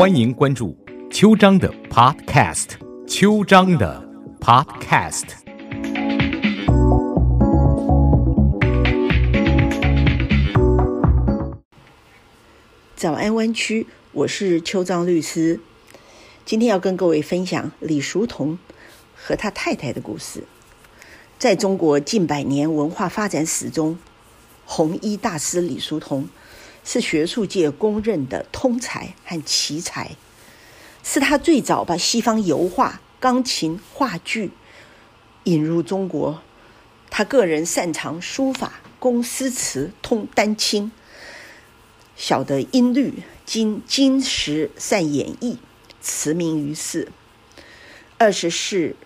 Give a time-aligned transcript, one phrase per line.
[0.00, 0.74] 欢迎关注
[1.10, 2.68] 秋张的 Podcast，
[3.06, 4.02] 秋张的
[4.40, 5.24] Podcast。
[12.96, 15.60] 早安湾区，我是邱章律师。
[16.46, 18.58] 今天要跟各位分享李叔同
[19.14, 20.44] 和他太太的故事。
[21.38, 23.98] 在中国近百年文化发展史中，
[24.64, 26.26] 红衣大师李叔同
[26.84, 30.16] 是学术界公认的通才和奇才，
[31.04, 34.50] 是他最早把西方油画、钢琴、话剧
[35.44, 36.42] 引入中国。
[37.10, 40.90] 他个人擅长书法，工诗词通丹青，
[42.16, 45.56] 晓得音律，经金石善演绎，
[46.02, 47.08] 驰名于世。
[48.18, 48.96] 二十世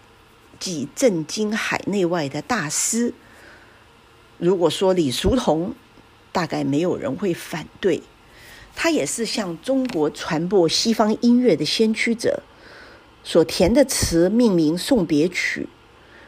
[0.59, 3.15] 纪震惊海内外的大师，
[4.39, 5.75] 如果说李叔同。
[6.35, 8.03] 大概没有人会反对，
[8.75, 12.43] 他也是向中国传播西方音乐的先驱者。
[13.23, 15.69] 所填的词命名送别曲，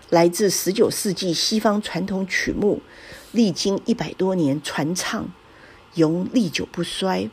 [0.09, 2.81] 来自十九世纪西方传统曲目，
[3.33, 5.29] 历经一百多年传唱，
[5.97, 7.29] 永历久不衰。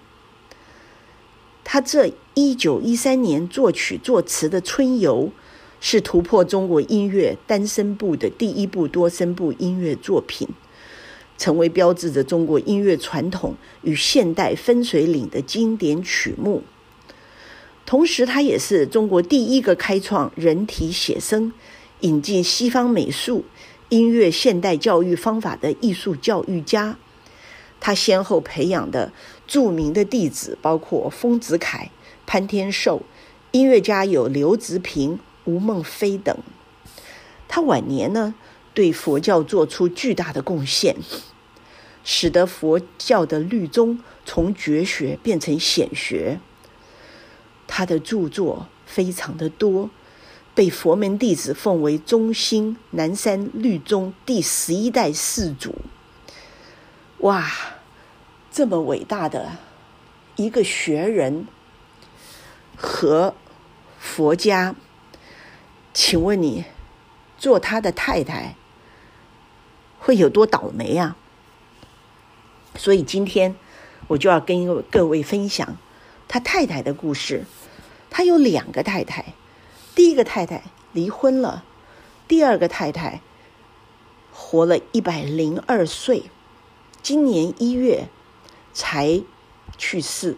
[1.63, 5.27] 他这一九一三年作曲作词的《春游》，
[5.79, 10.49] 是突破中国音乐单声部的第一部多声部音乐作品。
[11.43, 16.63] 成为标志着中国音乐传统与现代分水岭的经典曲目，
[17.85, 21.51] 同时，他也是中国第一个开创人体写生、
[21.99, 23.43] 引进西方美术、
[23.89, 26.97] 音乐现代教育方法的艺术教育家。
[27.81, 29.11] 他先后培养的
[29.45, 31.91] 著名的弟子包括丰子恺、
[32.25, 33.01] 潘天寿，
[33.51, 36.37] 音乐家有刘植平、吴孟非等。
[37.49, 38.33] 他晚年呢？
[38.73, 40.95] 对佛教做出巨大的贡献，
[42.03, 46.39] 使得佛教的律宗从绝学变成显学。
[47.67, 49.89] 他的著作非常的多，
[50.53, 55.75] 被佛门弟子奉为中兴南山律宗第十一代世祖。
[57.19, 57.49] 哇，
[58.51, 59.57] 这么伟大的
[60.35, 61.47] 一个学人
[62.75, 63.33] 和
[63.97, 64.75] 佛家，
[65.93, 66.65] 请问你
[67.37, 68.55] 做他的太太？
[69.97, 71.15] 会有多倒霉啊！
[72.75, 73.55] 所以今天
[74.07, 75.77] 我就要跟各位分享
[76.27, 77.45] 他太太的故事。
[78.09, 79.33] 他有两个太太，
[79.95, 81.63] 第一个太太离婚了，
[82.27, 83.21] 第二个太太
[84.31, 86.23] 活了一百零二岁，
[87.01, 88.07] 今年一月
[88.73, 89.21] 才
[89.77, 90.37] 去世，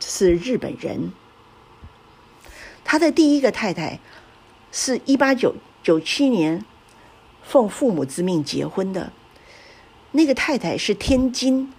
[0.00, 1.12] 是日本人。
[2.84, 4.00] 他的第一个太太
[4.70, 6.64] 是一八九九七年。
[7.44, 9.12] 奉父母之命结婚的
[10.12, 11.72] 那个太太是天津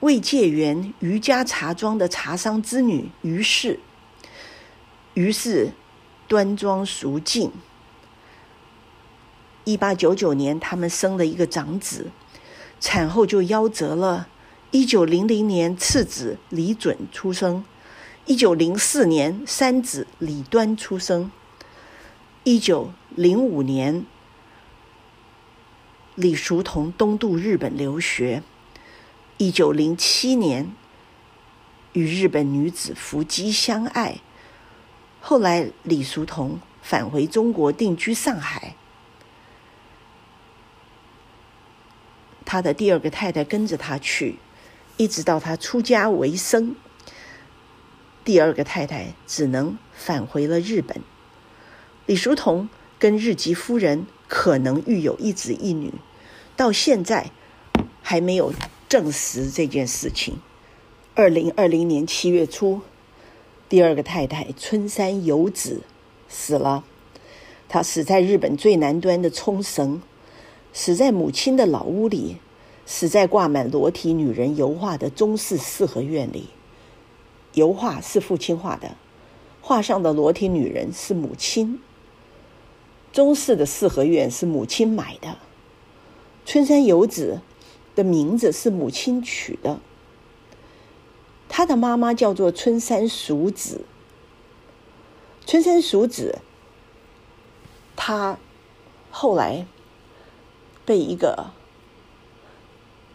[0.00, 3.80] 卫介园余家茶庄的茶商之女于氏。
[5.14, 5.72] 于是
[6.28, 7.50] 端庄淑静。
[9.64, 12.10] 一八九九年，他们生了一个长子，
[12.78, 14.28] 产后就夭折了。
[14.70, 17.64] 一九零零年，次子李准出生。
[18.26, 21.30] 一九零四年，三子李端出生。
[22.44, 24.04] 一九零五年。
[26.18, 28.42] 李叔同东渡日本留学，
[29.36, 30.74] 一九零七年
[31.92, 34.18] 与日本女子福基相爱，
[35.20, 38.74] 后来李叔同返回中国定居上海，
[42.44, 44.40] 他的第二个太太跟着他去，
[44.96, 46.74] 一直到他出家为僧，
[48.24, 51.00] 第二个太太只能返回了日本。
[52.06, 52.68] 李叔同
[52.98, 55.94] 跟日籍夫人可能育有一子一女。
[56.58, 57.30] 到现在
[58.02, 58.52] 还没有
[58.88, 60.40] 证实这件事情。
[61.14, 62.80] 二零二零年七月初，
[63.68, 65.82] 第二个太太春山由子
[66.28, 66.82] 死了。
[67.68, 70.02] 她死在日本最南端的冲绳，
[70.72, 72.38] 死在母亲的老屋里，
[72.84, 76.48] 死在挂满裸体女人油画的中式四合院里。
[77.54, 78.96] 油画是父亲画的，
[79.60, 81.78] 画上的裸体女人是母亲。
[83.12, 85.38] 中式的四合院是母亲买的。
[86.48, 87.42] 春山游子
[87.94, 89.78] 的名字是母亲取的，
[91.46, 93.82] 他的妈妈叫做春山淑子。
[95.44, 96.38] 春山淑子，
[97.94, 98.38] 他
[99.10, 99.66] 后来
[100.86, 101.50] 被一个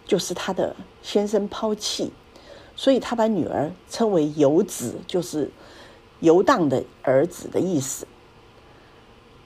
[0.06, 2.12] 就是他的先生抛弃，
[2.76, 5.50] 所以他把女儿称为游子，就是
[6.20, 8.06] 游荡的儿子的意思。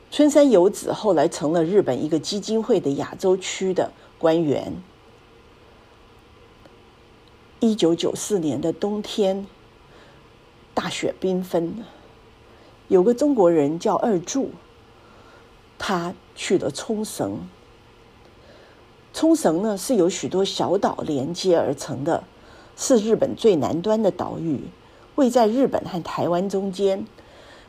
[0.10, 4.74] 春山由子后来成了日本一个基金会的亚洲区的官员。
[7.60, 9.46] 一九九四年的冬天，
[10.74, 11.84] 大雪缤纷。
[12.88, 14.52] 有个中国人叫二柱，
[15.78, 17.48] 他去了冲绳。
[19.14, 22.24] 冲绳呢是由许多小岛连接而成的，
[22.78, 24.62] 是日本最南端的岛屿，
[25.16, 27.06] 位在日本和台湾中间，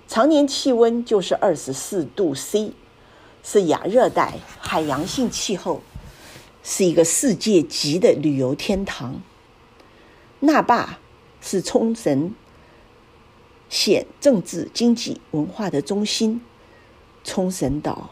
[0.09, 2.73] 常年气温就是二十四度 C，
[3.45, 5.83] 是亚热带海洋性气候，
[6.63, 9.21] 是一个世界级的旅游天堂。
[10.41, 10.99] 那霸
[11.43, 12.35] 是冲绳
[13.69, 16.41] 县政治、经济、文化的中心，
[17.23, 18.11] 冲绳岛。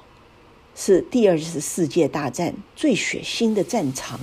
[0.75, 4.21] 是第二次世界大战最血腥的战场。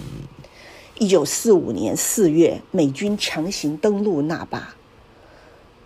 [1.00, 4.76] 一九四五年四月，美军强行登陆那霸，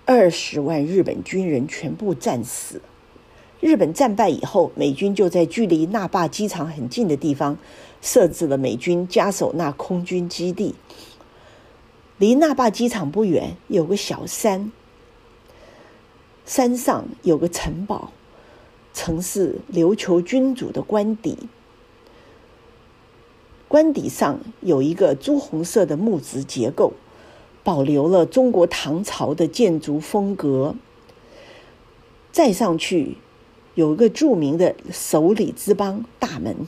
[0.07, 2.81] 二十万日本军人全部战死。
[3.59, 7.57] 日本战败以后，美军就在距离那霸机场很近的地方
[8.01, 10.75] 设置了美军加手纳空军基地。
[12.18, 14.71] 离那霸机场不远有个小山，
[16.45, 18.13] 山上有个城堡。
[18.94, 21.38] 城市琉球君主的官邸，
[23.68, 26.94] 官邸上有一个朱红色的木质结构，
[27.68, 30.74] 保留了中国唐朝的建筑风格。
[32.31, 33.18] 再上去
[33.75, 36.66] 有一个著名的首里之邦大门，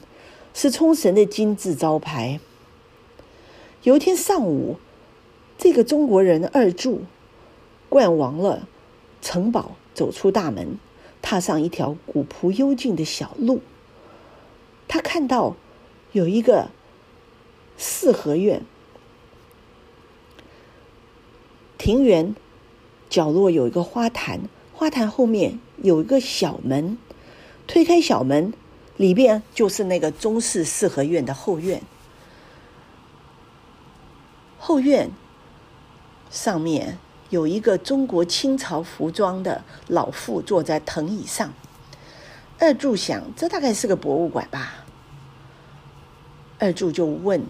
[0.52, 2.38] 是冲绳的金字招牌。
[3.82, 4.76] 有一天上午，
[5.56, 7.04] 这个中国人二柱
[7.88, 8.68] 逛完了
[9.22, 10.78] 城堡，走出大门。
[11.22, 13.60] 踏上一条古朴幽静的小路，
[14.86, 15.56] 他看到
[16.12, 16.68] 有一个
[17.78, 18.62] 四合院，
[21.80, 22.36] 庭园
[23.08, 24.42] 角落有一个花坛，
[24.74, 26.98] 花坛后面有一个小门，
[27.66, 28.52] 推开小门，
[28.98, 31.80] 里边就是那个中式四合院的后院。
[34.58, 35.10] 后院
[36.30, 36.98] 上面。
[37.30, 41.54] 有一个中国清朝服装的老妇坐在藤椅上。
[42.58, 44.84] 二柱想，这大概是个博物馆吧。
[46.58, 47.46] 二柱就问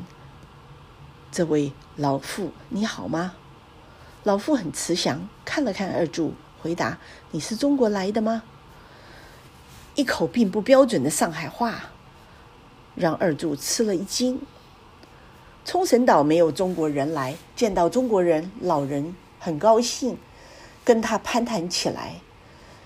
[1.33, 3.37] 这位老妇：“你好吗？”
[4.25, 6.99] 老妇很慈祥，看了看二柱，回答
[7.33, 8.43] ：“你是中国来的吗？”
[9.97, 11.91] 一口并不标准的上海话，
[12.95, 14.41] 让二柱吃了一惊。
[15.65, 19.15] 冲绳岛没有中国人来，见到中国人，老人。
[19.43, 20.19] 很高兴，
[20.85, 22.17] 跟他攀谈起来。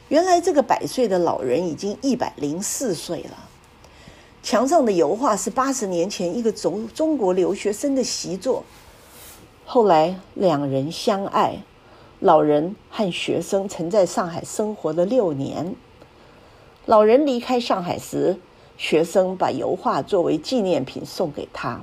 [0.09, 3.49] 原来这个百岁的老人已经一百零四岁了。
[4.41, 8.63] 墙上的油画是八十年前一个中中国留学生的习作。
[9.67, 11.63] 后来两人相爱，
[12.21, 15.75] 老人和学生曾在上海生活了六年。
[16.85, 18.37] 老人离开上海时，
[18.77, 21.81] 学生把油画作为纪念品送给他。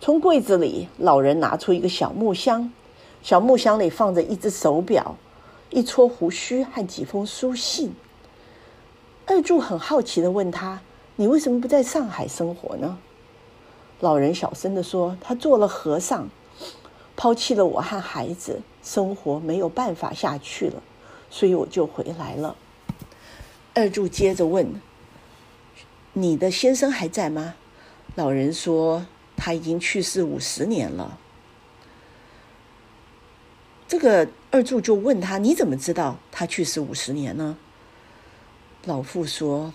[0.00, 2.72] 从柜子里，老人拿出一个小木箱。
[3.22, 5.14] 小木箱里放着一只手表、
[5.68, 7.94] 一撮胡须和几封书信。
[9.26, 10.80] 二柱很好奇的问他
[11.16, 12.98] ：“你为什么不在上海生活呢？”
[14.00, 16.28] 老人小声的说：“他做了和尚，
[17.16, 20.82] 抛弃了我和孩子，生活没有办法下去了，
[21.28, 22.56] 所以我就回来了。”
[23.74, 24.80] 二柱接着问
[26.14, 27.54] ：“你的先生还在吗？”
[28.16, 31.18] 老人说：“他已经去世五十年了。”
[33.86, 37.58] 这个二柱就问他：“你怎么知道他去世五十年呢？”
[38.86, 39.74] 老妇说：“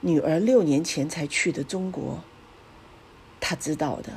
[0.00, 2.20] 女儿六年前才去的中国，
[3.40, 4.12] 他知道的。”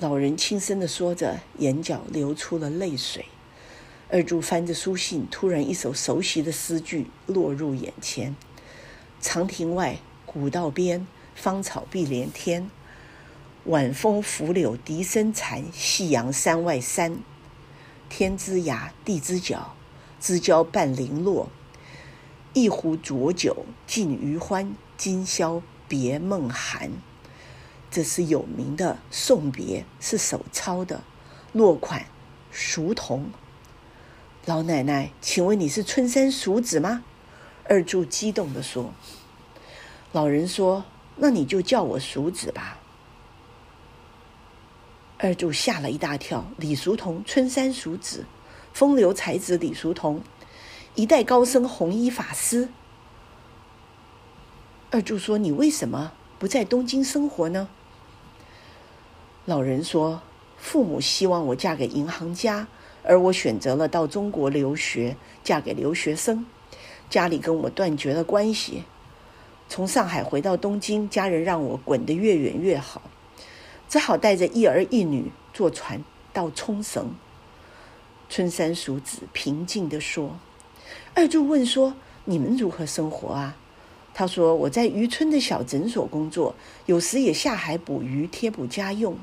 [0.00, 3.26] 老人轻声的说着，眼角流出了泪水。
[4.10, 8.36] 二柱翻着书信，突然一首熟悉的诗句落入眼前
[9.20, 12.70] ：“长亭外，古道边，芳草碧连天。”
[13.66, 17.16] 晚风拂柳笛声残，夕阳山外山。
[18.10, 19.74] 天之涯，地之角，
[20.20, 21.48] 知交半零落。
[22.52, 26.92] 一壶浊酒尽余欢，今宵别梦寒。
[27.90, 31.02] 这是有名的送别，是手抄的，
[31.52, 32.06] 落款
[32.50, 33.30] 熟童。
[34.46, 37.04] 老奶奶，请问你是春山熟子吗？
[37.68, 38.92] 二柱激动地说。
[40.12, 40.84] 老人说
[41.16, 42.78] ：“那你就叫我熟子吧。”
[45.18, 48.26] 二柱吓了一大跳，李叔同，春山熟子，
[48.72, 50.20] 风流才子李叔同，
[50.94, 52.68] 一代高僧弘一法师。
[54.94, 57.68] 二柱说：“你为什么不在东京生活呢？”
[59.44, 60.22] 老人说
[60.56, 62.68] ：“父母希望我嫁给银行家，
[63.02, 66.46] 而我选择了到中国留学，嫁给留学生。
[67.10, 68.84] 家里跟我断绝了关系。
[69.68, 73.02] 从上海回到东京，家人让我滚得越远越好。”
[73.90, 77.16] 只好带着一儿一女坐船到冲绳。
[78.28, 80.38] 春山叔子平静地说
[81.16, 81.94] ：“二柱问说，
[82.26, 83.56] 你们如何生活啊？”
[84.14, 86.54] 他说：“我在渔村的小诊所工作，
[86.86, 89.18] 有时也下海捕鱼贴补家用。”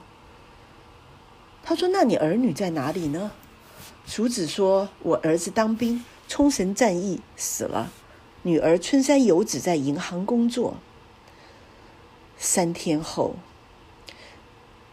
[1.63, 3.31] 他说：“那你儿女在哪里呢？”
[4.05, 7.91] 淑子说：“我儿子当兵，冲绳战役死了。
[8.43, 10.75] 女儿春山游子在银行工作。”
[12.37, 13.35] 三天后，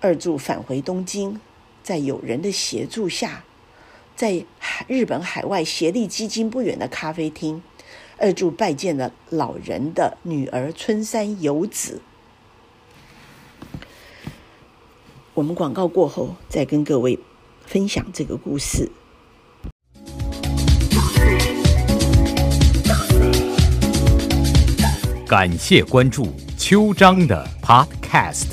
[0.01, 1.41] 二柱返回东京，
[1.83, 3.43] 在友人的协助下。
[4.15, 4.45] 在
[4.87, 7.63] 日本海外协力基金不远的咖啡厅，
[8.19, 12.03] 二柱拜见了老人的女儿春山游子。
[15.35, 17.19] 我们广告过后再跟各位
[17.65, 18.91] 分享这个故事。
[25.29, 28.47] 感谢关注秋章的 Podcast。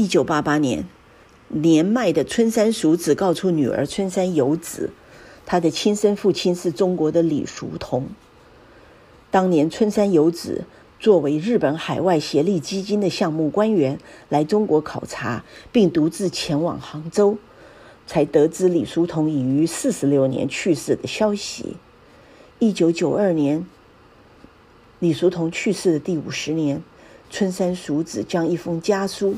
[0.00, 0.86] 一九八八年，
[1.48, 4.90] 年迈的春山淑子告诉女儿春山由子，
[5.44, 8.06] 她的亲生父亲是中国的李叔同。
[9.32, 10.66] 当年春山由子
[11.00, 17.36] 作为日本海外协力基金的项目官员来中国考察，并独自前往杭州，
[18.06, 21.74] 才得知李叔同已于四十六年去世的消息。
[22.60, 23.66] 一九九二年，
[25.00, 26.84] 李叔同去世的第五十年，
[27.28, 29.34] 春山淑子将一封家书。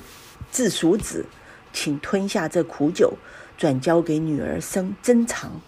[0.50, 1.26] 自蜀子，
[1.73, 3.14] 请吞下这苦酒，
[3.57, 5.61] 转交给女儿生珍藏。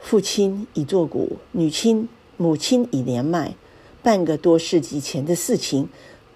[0.00, 3.54] 父亲已作古，女亲母亲已年迈，
[4.02, 5.88] 半个多世纪前的事情，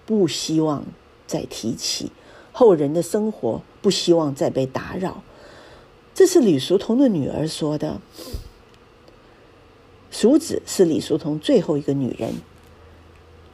[0.05, 0.85] 不希望
[1.27, 2.11] 再提起。
[2.51, 5.23] 后人的生活，不希望再被打扰。
[6.13, 8.01] 这是李叔同的女儿说的。
[10.11, 12.33] 蜀子是李叔同最后一个女人，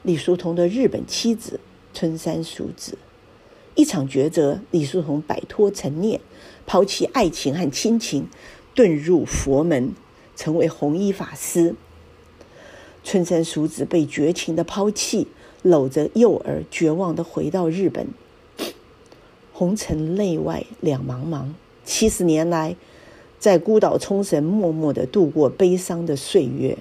[0.01, 1.59] 李叔同的日本妻子
[1.93, 2.97] 春山蜀子。
[3.75, 6.21] 一场抉择，李叔同摆脱陈念，
[6.65, 8.27] 抛弃爱情和亲情，
[8.73, 9.93] 遁入佛门，
[10.35, 11.75] 成为红衣法师。
[13.03, 15.27] 春山叔子被绝情的抛弃，
[15.61, 18.07] 搂着幼儿，绝望的回到日本。
[19.51, 21.49] 红尘内外两茫茫，
[21.83, 22.77] 七十年来，
[23.37, 26.77] 在孤岛冲绳默默的度过悲伤的岁月。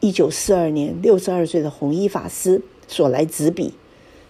[0.00, 3.72] 一九四二年，六十二岁的红衣法师所来执笔。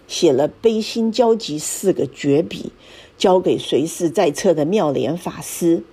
[0.09, 2.71] 写了悲心交集四个绝笔，
[3.15, 5.83] 交给随侍在侧的妙莲法师，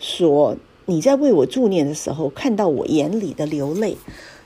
[0.00, 3.96] 说：“你在为我助念的时候，看到我眼里的流泪，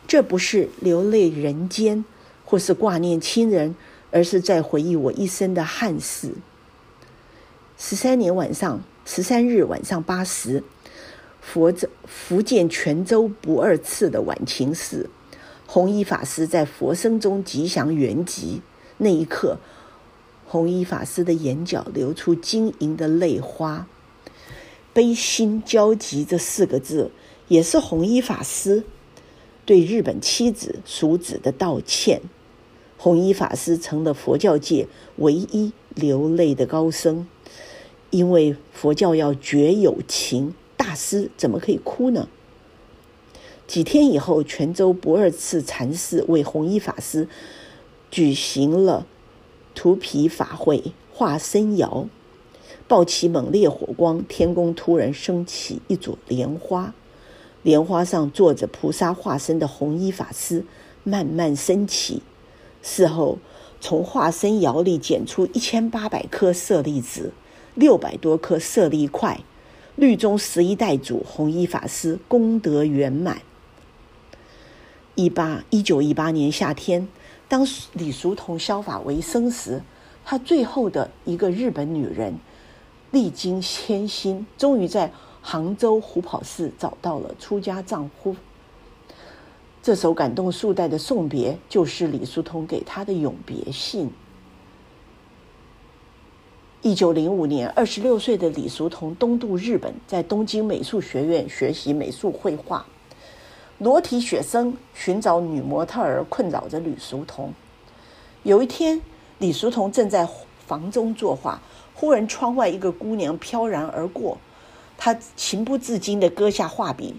[0.06, 2.04] 这不是流泪人间，
[2.44, 3.74] 或是挂念亲人，
[4.10, 6.32] 而是在回忆我一生的憾事。”
[7.78, 10.62] 十三年晚上，十三日晚上八时，
[11.40, 15.08] 佛州福建泉州不二次的晚晴时。
[15.74, 18.60] 红衣法师在佛声中吉祥圆寂，
[18.98, 19.58] 那一刻，
[20.46, 23.88] 红衣法师的眼角流出晶莹的泪花。
[24.92, 27.10] 悲心交集这四个字，
[27.48, 28.84] 也是红衣法师
[29.66, 32.22] 对日本妻子淑子的道歉。
[32.96, 37.26] 红衣法师成了佛教界唯一流泪的高僧，
[38.10, 42.28] 因为佛教要绝有情，大师怎么可以哭呢？
[43.74, 47.26] 几天以后，泉州不二次禅师为弘一法师
[48.08, 49.04] 举行了
[49.74, 52.06] 涂皮法会，化身窑，
[52.86, 56.94] 爆起猛烈火光，天宫突然升起一朵莲花，
[57.64, 60.64] 莲花上坐着菩萨化身的弘一法师，
[61.02, 62.22] 慢慢升起。
[62.80, 63.38] 事后，
[63.80, 67.32] 从化身窑里捡出一千八百颗舍利子，
[67.74, 69.40] 六百多颗舍利块，
[69.96, 73.42] 律宗十一代祖弘一法师功德圆满。
[75.16, 77.06] 一八一九一八年夏天，
[77.48, 79.80] 当李叔同削发为僧时，
[80.24, 82.34] 他最后的一个日本女人，
[83.12, 88.34] 历经千辛，终于在杭州虎跑寺找到了出家丈夫。
[89.84, 94.10] 这首感动数代的送别，就是李叔同给他的永别信。
[96.82, 102.84] 一九零五年，二十六岁的李叔同东渡日本，在东京美术学院学习美术绘画。
[103.78, 107.52] 裸体写生，寻找女模特儿，困扰着李叔同。
[108.44, 109.00] 有一天，
[109.38, 110.28] 李叔同正在
[110.66, 111.60] 房中作画，
[111.94, 114.38] 忽然窗外一个姑娘飘然而过，
[114.96, 117.16] 他情不自禁地搁下画笔，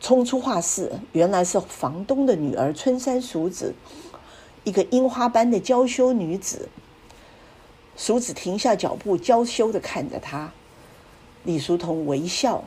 [0.00, 0.92] 冲出画室。
[1.12, 3.74] 原来是房东的女儿春山淑子，
[4.62, 6.68] 一个樱花般的娇羞女子。
[7.96, 10.52] 淑子停下脚步，娇羞地看着他。
[11.42, 12.64] 李叔同微笑，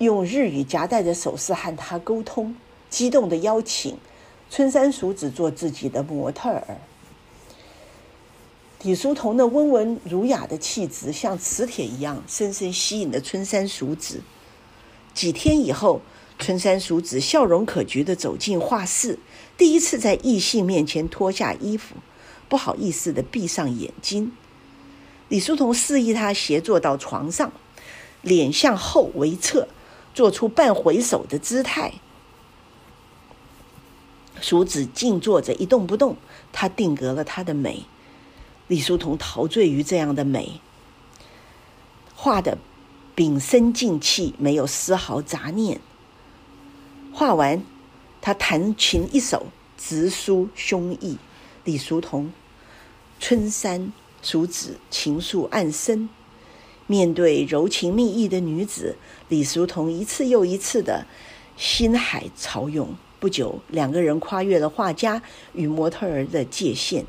[0.00, 2.56] 用日语夹带着手势和他沟通，
[2.88, 3.98] 激动的邀请
[4.48, 6.78] 春山淑子做自己的模特儿。
[8.82, 14.22] 李叔同的温文儒雅的气质像磁铁一样，深深吸引了春山淑子。
[15.12, 16.00] 几天以后，
[16.38, 19.18] 春山淑子笑容可掬的走进画室，
[19.58, 21.96] 第一次在异性面前脱下衣服，
[22.48, 24.32] 不好意思的闭上眼睛。
[25.28, 27.52] 李叔同示意他斜坐到床上，
[28.22, 29.68] 脸向后微侧，
[30.14, 31.94] 做出半回首的姿态。
[34.40, 36.16] 淑子静坐着一动不动，
[36.52, 37.84] 他定格了他的美。
[38.68, 40.60] 李叔同陶醉于这样的美，
[42.14, 42.56] 画的
[43.14, 45.80] 屏声静气，没有丝毫杂念。
[47.12, 47.62] 画完，
[48.22, 51.16] 他弹琴一首，直抒胸臆。
[51.64, 52.32] 李叔同，
[53.18, 56.08] 春山淑子情愫暗生，
[56.90, 58.96] 面对柔情蜜意的女子，
[59.28, 61.06] 李叔同一次又一次的
[61.56, 62.96] 心海潮涌。
[63.20, 67.06] 不久，两个人跨越了画家与模特儿的界限。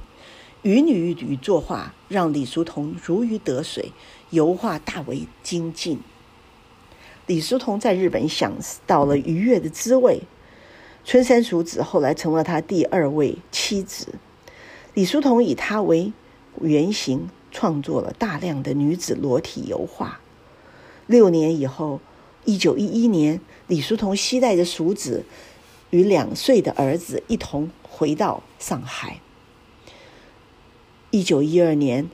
[0.62, 3.92] 与女与作画，让李叔同如鱼得水，
[4.30, 6.00] 油画大为精进。
[7.26, 8.54] 李叔同在日本享
[8.86, 10.22] 到了愉悦的滋味。
[11.04, 14.14] 春山淑子后来成了他第二位妻子。
[14.94, 16.14] 李叔同以她为
[16.62, 20.20] 原型，创作了大量的女子裸体油画。
[21.08, 22.00] 六年以后，
[22.46, 25.26] 一九一一年，李叔同携带着淑子
[25.90, 29.20] 与两岁的儿子一同回到上海。
[31.10, 32.10] 一九一二年，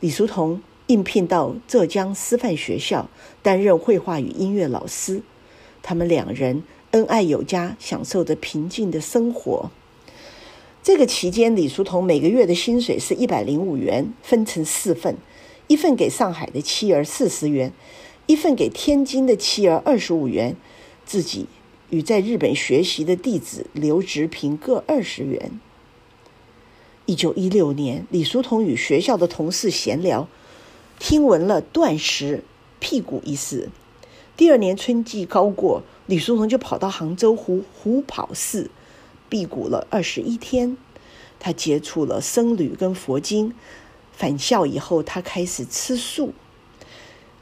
[0.00, 3.08] 李叔同应聘到浙江师范学校
[3.42, 5.22] 担任绘画与音乐老师。
[5.82, 9.70] 他们两人恩爱有加，享受着平静的生活。
[10.82, 15.18] 这个期间，李叔同每个月的薪水是一百零五元，分成四份：
[15.66, 17.70] 一份给上海的妻儿四十元，
[18.26, 20.56] 一份给天津的妻儿二十五元，
[21.04, 21.46] 自己
[21.90, 25.60] 与在日本学习的弟子刘直平各二十元。
[27.04, 30.28] 一九一六年，李叔同与学校的同事闲聊，
[30.98, 32.42] 听闻了断食
[32.78, 33.68] 辟谷一事。
[34.34, 38.70] 第二年春季刚过，李叔同就跑到杭州湖湖跑寺
[39.30, 40.76] 辟谷了二十一天。
[41.38, 43.54] 他接触了僧侣跟佛经，
[44.12, 46.34] 返校以后，他开始吃素，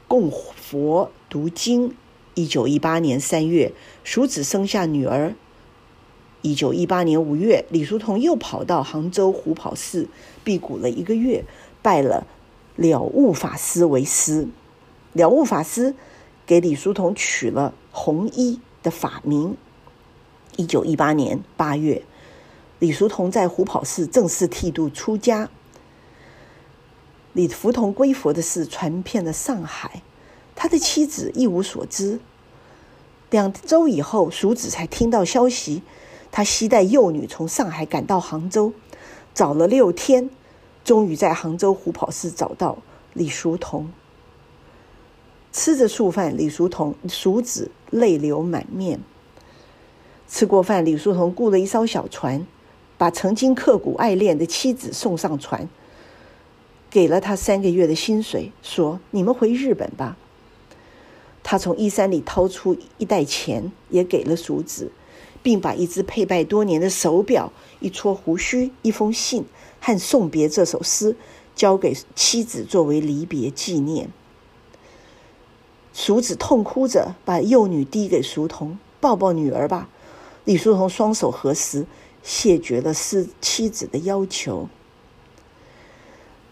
[0.07, 1.93] 供佛读经。
[2.35, 3.73] 一九一八年三月，
[4.05, 5.35] 叔子生下女儿。
[6.41, 10.07] 一九一八年五月，李叔同又跑到杭州虎跑寺
[10.45, 11.43] 辟谷了一个月，
[11.81, 12.25] 拜了
[12.77, 14.47] 了悟法师为师。
[15.11, 15.95] 了悟法师
[16.45, 19.57] 给李叔同取了红衣的法名。
[20.59, 22.03] 一九一八年八月，
[22.79, 25.49] 李叔同在虎跑寺正式剃度出家。
[27.31, 30.01] 李福同归佛的事传遍了上海，
[30.57, 32.19] 他的妻子一无所知。
[33.29, 35.81] 两周以后，叔子才听到消息。
[36.29, 38.73] 他携带幼女从上海赶到杭州，
[39.33, 40.29] 找了六天，
[40.83, 42.79] 终于在杭州虎跑寺找到
[43.13, 43.89] 李叔同。
[45.53, 48.99] 吃着素饭，李叔同叔子泪流满面。
[50.29, 52.45] 吃过饭，李叔同雇了一艘小船，
[52.97, 55.67] 把曾经刻骨爱恋的妻子送上船，
[56.89, 60.15] 给了他三个月的薪水，说：“你们回日本吧。”
[61.43, 64.91] 他从衣衫里掏出一袋钱，也给了淑子。
[65.41, 69.45] 并把一只佩戴多年的手表、一撮胡须、一封信
[69.79, 71.15] 和送别这首诗
[71.55, 74.09] 交给妻子作为离别纪念。
[75.93, 79.87] 淑子痛哭着把幼女递给淑童：“抱抱女儿吧。”
[80.45, 81.85] 李叔同双手合十，
[82.23, 84.67] 谢绝了是妻子的要求。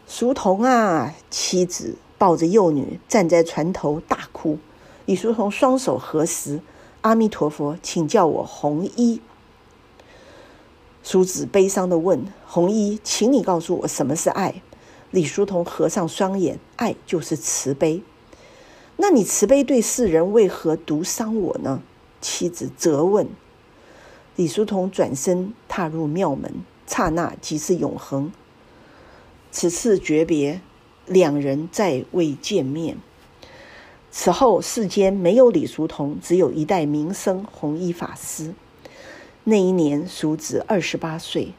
[0.08, 4.58] 叔童啊，妻子抱着幼女站在船头大哭。
[5.06, 6.62] 李叔同双手合十。
[7.02, 9.22] 阿弥陀佛，请叫我红衣。
[11.04, 14.62] 叔子悲伤的问：“红衣，请你告诉我什么是爱？”
[15.12, 18.04] 李叔同合上双眼：“爱就是慈悲。”
[18.98, 21.82] 那你慈悲对世人，为何独伤我呢？
[22.20, 23.30] 妻子责问。
[24.38, 26.54] 李叔同转身踏入庙门，
[26.86, 28.32] 刹那即是永恒。
[29.50, 30.62] 此次诀别，
[31.08, 32.98] 两人再未见面。
[34.12, 38.54] 此后世间没有李叔同，只有一代名僧弘一法师。
[39.44, 41.54] 那一年，叔子二十八岁。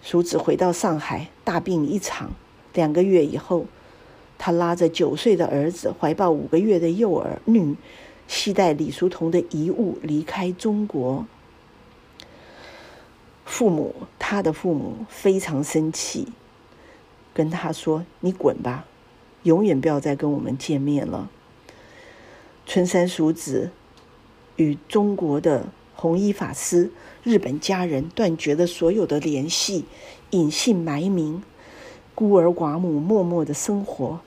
[0.00, 2.30] 叔子回到上海，大病一场。
[2.72, 3.66] 两个月以后，
[4.38, 7.74] 他拉着九岁的儿子，怀抱五个月的幼儿女，
[8.28, 11.26] 携带李叔同的遗物离开中国。
[13.48, 16.28] 父母，他的父母非常生气，
[17.32, 18.84] 跟他说：“你滚吧。”
[19.44, 21.30] 永远不要再跟我们见面了。
[22.66, 23.70] 春山蜀子
[24.56, 26.90] 与中国的弘一法师、
[27.24, 29.86] 日本家人断绝了所有的联系，
[30.30, 31.42] 隐姓埋名，
[32.14, 34.20] 孤儿寡母，默默的生活。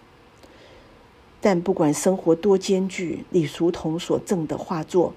[1.40, 5.14] 但不管生活多艰巨，李叔同所赠的画作，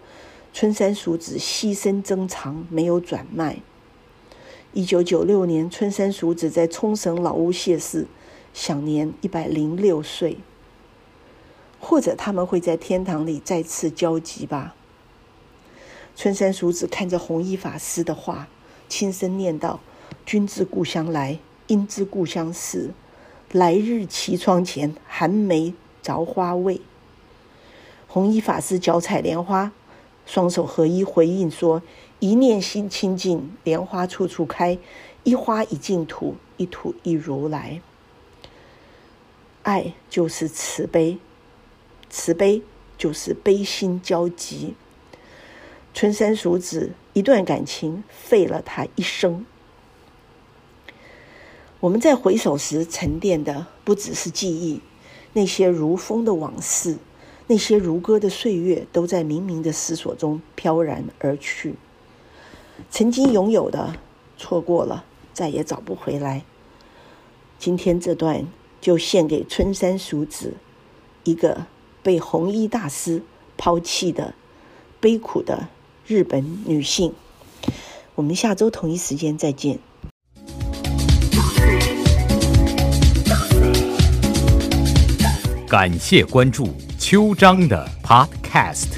[0.52, 3.58] 春山蜀子牺牲珍藏，没有转卖。
[4.76, 8.08] 一九九六年，春山蜀子在冲绳老屋谢世，
[8.52, 10.38] 享年一百零六岁。
[11.78, 14.74] 或者他们会在天堂里再次交集吧。
[16.16, 18.48] 春山蜀子看着弘一法师的画，
[18.88, 19.78] 轻声念道
[20.26, 22.90] ：“君自故乡来，应知故乡事。
[23.52, 26.80] 来日绮窗前，寒梅着花未？”
[28.08, 29.70] 弘一法师脚踩莲花，
[30.26, 31.80] 双手合一回应说
[32.24, 34.78] ：“一念心清净，莲花处处开。
[35.24, 37.82] 一花一净土，一土一如来。
[39.62, 41.18] 爱就是慈悲。”
[42.08, 42.62] 慈悲
[42.96, 44.72] 就是悲心交集。
[45.92, 49.44] 春山蜀子一段感情废了他一生。
[51.80, 54.80] 我们在回首时沉淀的不只是记忆，
[55.34, 56.96] 那些如风的往事，
[57.48, 61.74] 那些如歌的岁月，都在冥冥的思索中飘然而去。
[62.90, 63.96] 曾经拥有的，
[64.36, 66.44] 错过了，再也找不回来。
[67.58, 68.46] 今天这段
[68.80, 70.54] 就献给春山蜀子，
[71.24, 71.66] 一个。
[72.04, 73.22] 被红衣大师
[73.56, 74.34] 抛弃的
[75.00, 75.68] 悲苦的
[76.06, 77.14] 日本女性，
[78.14, 79.78] 我们下周同一时间再见。
[85.66, 88.88] 感谢关注秋章的 Podcast。